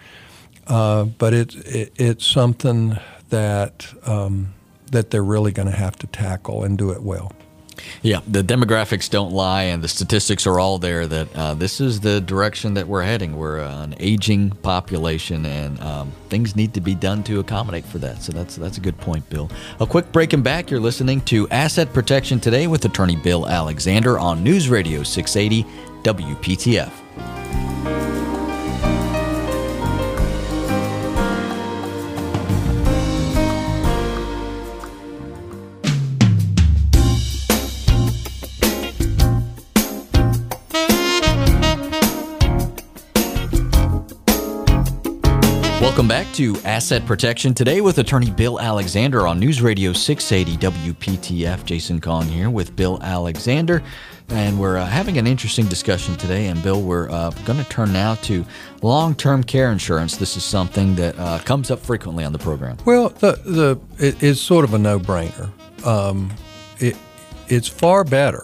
[0.67, 2.99] Uh, but it, it, it's something
[3.31, 4.55] that, um,
[4.93, 7.33] that they're really going to have to tackle and do it well.
[8.03, 12.01] Yeah, the demographics don't lie, and the statistics are all there that uh, this is
[12.01, 13.37] the direction that we're heading.
[13.37, 17.99] We're uh, an aging population, and um, things need to be done to accommodate for
[17.99, 18.23] that.
[18.23, 19.51] So that's that's a good point, Bill.
[19.81, 20.71] A quick break and back.
[20.71, 25.65] You're listening to Asset Protection Today with Attorney Bill Alexander on News Radio 680
[26.03, 27.64] WPTF.
[46.35, 51.65] To Asset Protection today with attorney Bill Alexander on News Radio 680 WPTF.
[51.65, 53.85] Jason Kong here with Bill Alexander.
[54.31, 56.47] And we're uh, having an interesting discussion today.
[56.47, 58.45] And Bill, we're uh, going to turn now to
[58.83, 60.17] long term care insurance.
[60.17, 62.79] This is something that uh, comes up frequently on the program.
[62.85, 65.53] Well, the, the, it, it's sort of a no brainer.
[65.87, 66.33] Um,
[66.81, 66.97] it,
[67.47, 68.43] it's far better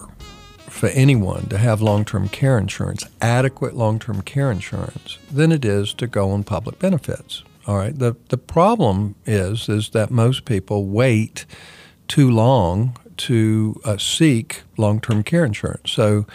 [0.68, 5.64] for anyone to have long term care insurance, adequate long term care insurance, than it
[5.64, 7.42] is to go on public benefits.
[7.70, 7.96] All right.
[7.96, 11.46] The the problem is is that most people wait
[12.08, 15.92] too long to uh, seek long term care insurance.
[15.92, 16.26] So,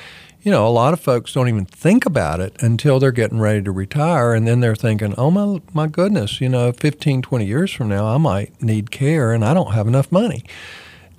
[0.43, 3.61] you know, a lot of folks don't even think about it until they're getting ready
[3.63, 7.69] to retire, and then they're thinking, "Oh my my goodness, you know, 15, 20 years
[7.69, 10.45] from now, I might need care, and I don't have enough money."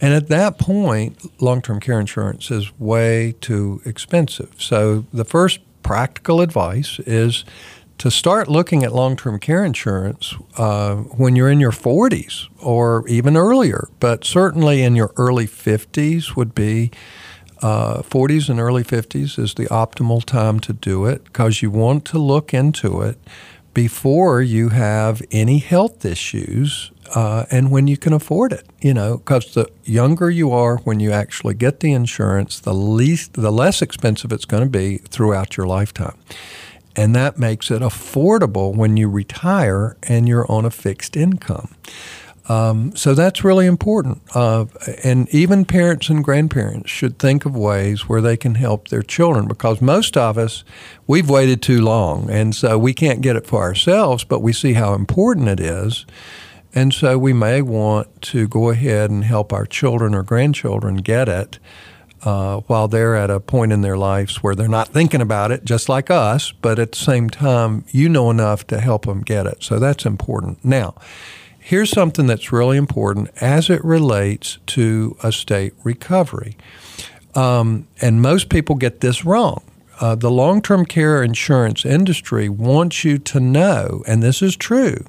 [0.01, 4.55] And at that point, long term care insurance is way too expensive.
[4.57, 7.45] So the first practical advice is
[7.99, 13.07] to start looking at long term care insurance uh, when you're in your 40s or
[13.09, 16.91] even earlier, but certainly in your early 50s would be.
[17.63, 22.05] Uh, 40s and early 50s is the optimal time to do it because you want
[22.05, 23.19] to look into it
[23.73, 28.67] before you have any health issues uh, and when you can afford it.
[28.83, 33.33] You know, because the younger you are when you actually get the insurance, the least,
[33.33, 36.19] the less expensive it's going to be throughout your lifetime
[36.97, 41.75] and that makes it affordable when you retire and you're on a fixed income.
[42.49, 44.23] Um, so that's really important.
[44.35, 44.67] Uh,
[45.03, 49.49] and even parents and grandparents should think of ways where they can help their children
[49.49, 50.65] because most of us,
[51.07, 52.31] we've waited too long.
[52.31, 56.07] And so we can't get it for ourselves, but we see how important it is.
[56.73, 61.29] And so we may want to go ahead and help our children or grandchildren get
[61.29, 61.59] it
[62.23, 65.65] uh, while they're at a point in their lives where they're not thinking about it,
[65.65, 69.47] just like us, but at the same time, you know enough to help them get
[69.47, 69.63] it.
[69.63, 70.65] So that's important.
[70.65, 70.95] Now,
[71.59, 76.57] here's something that's really important as it relates to estate recovery.
[77.35, 79.63] Um, and most people get this wrong.
[80.01, 85.05] Uh, the long term care insurance industry wants you to know, and this is true,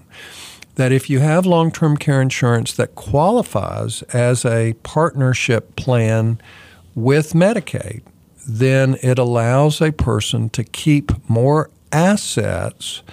[0.76, 6.40] that if you have long term care insurance that qualifies as a partnership plan
[6.98, 8.02] with Medicaid,
[8.48, 13.04] then it allows a person to keep more assets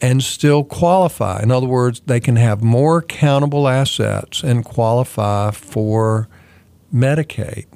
[0.00, 1.42] and still qualify.
[1.42, 6.28] In other words, they can have more countable assets and qualify for
[6.94, 7.66] Medicaid.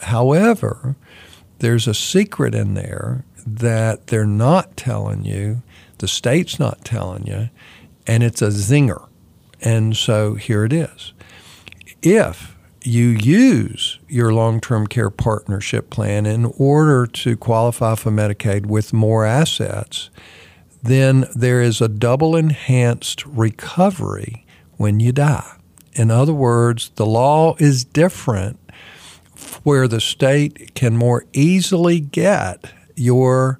[0.00, 0.96] However,
[1.60, 5.62] there's a secret in there that they're not telling you,
[5.98, 7.50] the state's not telling you,
[8.04, 9.06] and it's a zinger.
[9.60, 11.12] And so here it is.
[12.02, 18.66] If you use your long term care partnership plan in order to qualify for Medicaid
[18.66, 20.10] with more assets,
[20.82, 25.56] then there is a double enhanced recovery when you die.
[25.94, 28.58] In other words, the law is different
[29.64, 33.58] where the state can more easily get your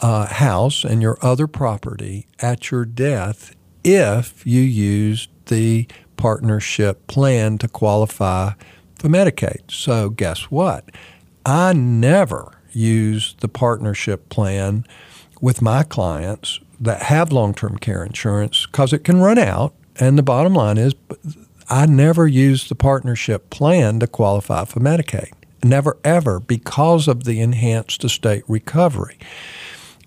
[0.00, 5.86] uh, house and your other property at your death if you used the
[6.16, 8.52] partnership plan to qualify
[8.98, 9.70] for Medicaid.
[9.70, 10.90] So, guess what?
[11.44, 14.84] I never use the partnership plan
[15.40, 19.74] with my clients that have long term care insurance because it can run out.
[19.98, 20.94] And the bottom line is,
[21.68, 25.32] I never use the partnership plan to qualify for Medicaid.
[25.64, 29.18] Never, ever, because of the enhanced estate recovery.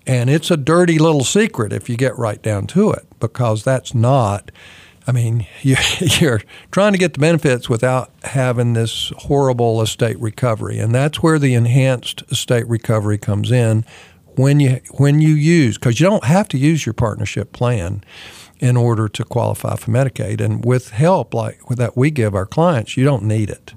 [0.06, 3.94] And it's a dirty little secret if you get right down to it, because that's
[3.94, 4.50] not
[5.06, 10.94] I mean, you're trying to get the benefits without having this horrible estate recovery, and
[10.94, 13.84] that's where the enhanced estate recovery comes in
[14.36, 18.04] when you when you use because you don't have to use your partnership plan
[18.60, 22.96] in order to qualify for Medicaid, and with help like that we give our clients,
[22.96, 23.74] you don't need it.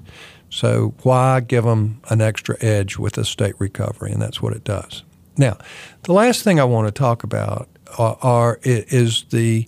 [0.50, 5.02] So why give them an extra edge with estate recovery, and that's what it does.
[5.36, 5.58] Now,
[6.02, 7.68] the last thing I want to talk about
[7.98, 9.66] uh, are, are is the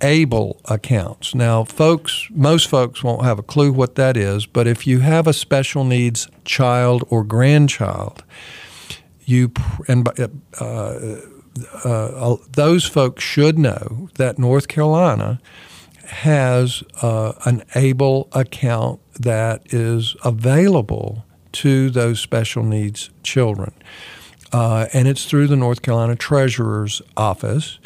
[0.00, 1.34] able accounts.
[1.34, 5.26] Now, folks, most folks won't have a clue what that is, but if you have
[5.26, 8.24] a special needs child or grandchild,
[9.24, 9.52] you
[9.88, 10.28] and uh,
[10.60, 11.20] uh,
[11.84, 15.40] uh, those folks should know that North Carolina
[16.06, 23.72] has uh, an able account that is available to those special needs children.
[24.52, 27.78] Uh, and it's through the North Carolina Treasurer's Office.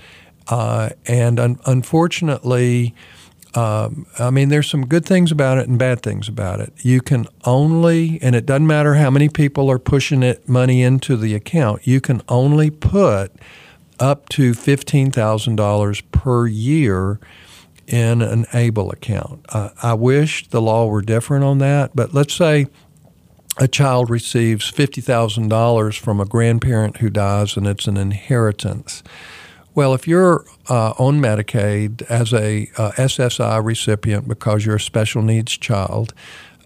[0.48, 2.94] Uh, and un- unfortunately,
[3.54, 6.72] um, I mean, there's some good things about it and bad things about it.
[6.82, 11.16] You can only, and it doesn't matter how many people are pushing it money into
[11.16, 13.32] the account, you can only put
[13.98, 17.18] up to $15,000 per year
[17.86, 19.44] in an ABLE account.
[19.48, 22.66] Uh, I wish the law were different on that, but let's say
[23.56, 29.02] a child receives $50,000 from a grandparent who dies and it's an inheritance.
[29.78, 35.22] Well, if you're uh, on Medicaid as a uh, SSI recipient because you're a special
[35.22, 36.12] needs child,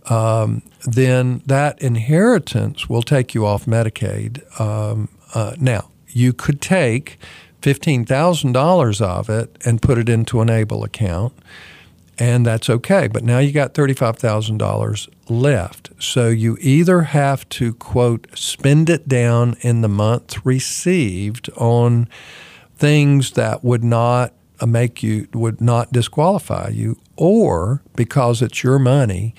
[0.06, 4.40] um, then that inheritance will take you off Medicaid.
[4.58, 7.18] Um, uh, now, you could take
[7.60, 11.34] $15,000 of it and put it into an ABLE account,
[12.18, 13.08] and that's okay.
[13.08, 15.90] But now you got $35,000 left.
[15.98, 22.08] So you either have to, quote, spend it down in the month received on
[22.82, 28.80] things that would not uh, make you would not disqualify you, or because it's your
[28.80, 29.36] money,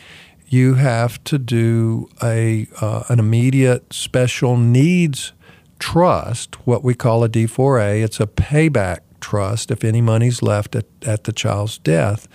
[0.48, 5.34] you have to do a uh, an immediate special needs
[5.78, 8.02] trust, what we call a D4A.
[8.02, 12.30] It's a payback trust if any money's left at, at the child's death.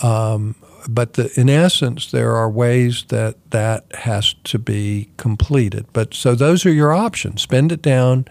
[0.00, 0.54] Um,
[0.86, 5.86] but the, in essence, there are ways that that has to be completed.
[5.94, 8.26] But so those are your options: spend it down,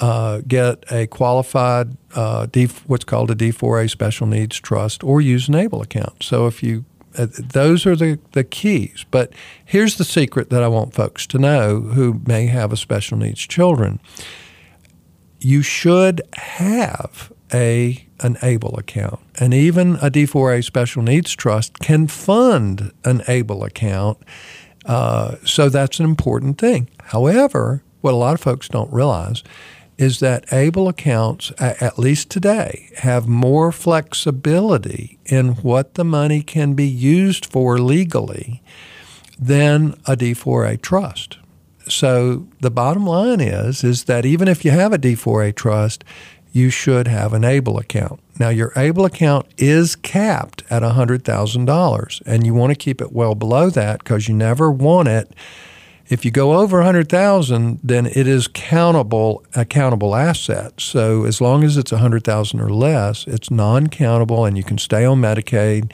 [0.00, 5.48] uh, get a qualified uh, D, what's called a D4A special needs trust, or use
[5.48, 6.22] an ABLE account.
[6.22, 6.84] So if you
[7.18, 9.04] uh, those are the, the keys.
[9.10, 9.32] But
[9.64, 13.40] here's the secret that I want folks to know who may have a special needs
[13.40, 13.98] children.
[15.40, 19.18] You should have a an ABLE account.
[19.38, 24.18] And even a D4A special needs trust can fund an ABLE account.
[24.84, 26.88] Uh, so that's an important thing.
[27.04, 29.42] However, what a lot of folks don't realize
[30.00, 36.72] is that ABLE accounts, at least today, have more flexibility in what the money can
[36.72, 38.62] be used for legally
[39.38, 41.36] than a D4A trust.
[41.86, 46.02] So the bottom line is is that even if you have a D4A trust,
[46.50, 48.20] you should have an ABLE account.
[48.38, 53.34] Now, your ABLE account is capped at $100,000, and you want to keep it well
[53.34, 55.34] below that because you never want it.
[56.10, 60.80] If you go over 100,000, then it is countable accountable asset.
[60.80, 65.20] So as long as it's 100,000 or less, it's non-countable and you can stay on
[65.20, 65.92] Medicaid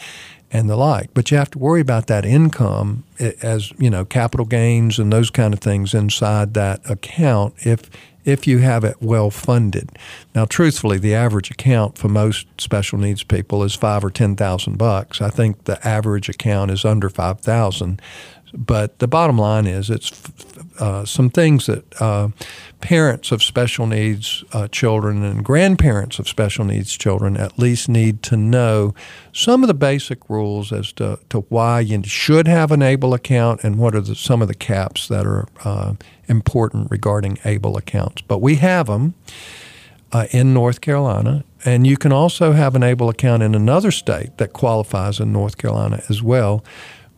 [0.50, 1.12] and the like.
[1.12, 3.04] But you have to worry about that income
[3.42, 7.90] as, you know, capital gains and those kind of things inside that account if
[8.24, 9.88] if you have it well funded.
[10.34, 14.76] Now, truthfully, the average account for most special needs people is five or ten thousand
[14.78, 15.22] bucks.
[15.22, 18.02] I think the average account is under five thousand.
[18.52, 20.12] But the bottom line is, it's
[20.78, 22.28] uh, some things that uh,
[22.80, 28.22] parents of special needs uh, children and grandparents of special needs children at least need
[28.24, 28.94] to know
[29.32, 33.64] some of the basic rules as to, to why you should have an ABLE account
[33.64, 35.94] and what are the, some of the caps that are uh,
[36.28, 38.22] important regarding ABLE accounts.
[38.22, 39.14] But we have them.
[40.12, 44.38] Uh, in North Carolina, and you can also have an ABLE account in another state
[44.38, 46.64] that qualifies in North Carolina as well.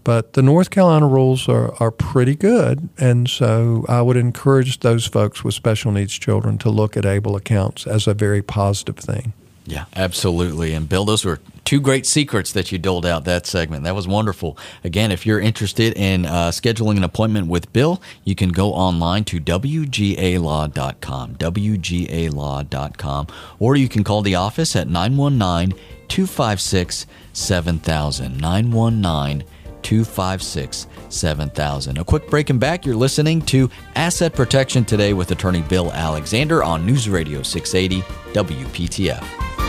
[0.05, 2.89] But the North Carolina rules are, are pretty good.
[2.99, 7.37] And so I would encourage those folks with special needs children to look at ABLE
[7.37, 9.33] accounts as a very positive thing.
[9.69, 10.73] Yeah, absolutely.
[10.73, 13.85] And Bill, those were two great secrets that you doled out that segment.
[13.85, 14.57] That was wonderful.
[14.83, 19.25] Again, if you're interested in uh, scheduling an appointment with Bill, you can go online
[19.25, 23.27] to WGALaw.com, WGALaw.com,
[23.59, 25.79] or you can call the office at 919
[26.09, 28.39] 256 7000.
[28.39, 29.45] 919
[29.89, 31.97] 256 7000.
[31.97, 32.85] A quick break and back.
[32.85, 38.03] You're listening to Asset Protection Today with attorney Bill Alexander on News Radio 680
[38.35, 39.68] WPTF.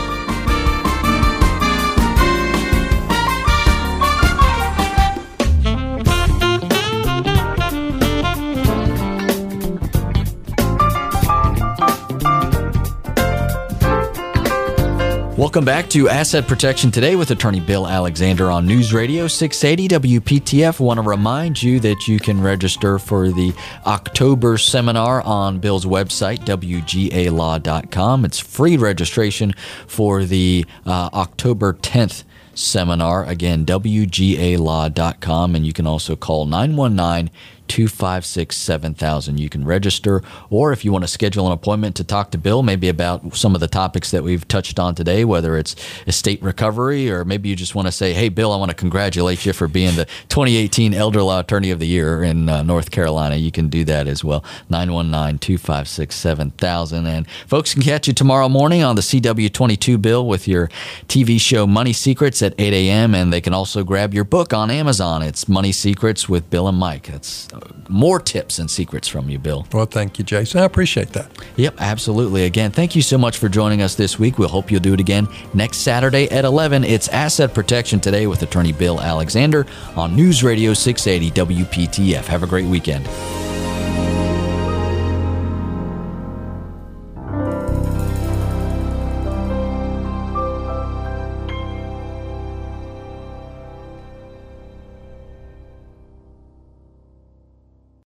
[15.50, 20.78] Welcome back to Asset Protection Today with attorney Bill Alexander on News Radio 680 WPTF.
[20.78, 23.52] Want to remind you that you can register for the
[23.84, 28.24] October seminar on Bill's website, WGALaw.com.
[28.24, 29.52] It's free registration
[29.88, 32.22] for the uh, October 10th
[32.54, 33.24] seminar.
[33.24, 35.56] Again, WGALaw.com.
[35.56, 37.34] And you can also call 919
[37.70, 39.38] 256 7000.
[39.38, 42.64] You can register, or if you want to schedule an appointment to talk to Bill,
[42.64, 45.76] maybe about some of the topics that we've touched on today, whether it's
[46.08, 49.46] estate recovery, or maybe you just want to say, hey, Bill, I want to congratulate
[49.46, 53.36] you for being the 2018 Elder Law Attorney of the Year in uh, North Carolina.
[53.36, 54.44] You can do that as well.
[54.68, 57.06] 919 256 7000.
[57.06, 60.68] And folks can catch you tomorrow morning on the CW22 Bill with your
[61.06, 63.14] TV show Money Secrets at 8 a.m.
[63.14, 65.22] And they can also grab your book on Amazon.
[65.22, 67.06] It's Money Secrets with Bill and Mike.
[67.06, 67.48] That's
[67.88, 69.66] more tips and secrets from you, Bill.
[69.72, 70.60] Well, thank you, Jason.
[70.60, 71.30] I appreciate that.
[71.56, 72.44] Yep, absolutely.
[72.44, 74.38] Again, thank you so much for joining us this week.
[74.38, 76.84] We'll hope you'll do it again next Saturday at 11.
[76.84, 82.24] It's Asset Protection Today with attorney Bill Alexander on News Radio 680 WPTF.
[82.26, 83.08] Have a great weekend.